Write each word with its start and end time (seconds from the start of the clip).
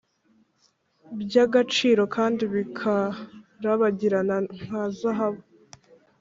by’agaciro 1.21 2.03
kandi 2.15 2.41
bika 2.53 2.95
rabagirana 3.63 4.35
nka 4.63 4.83
zahabu 4.97 5.41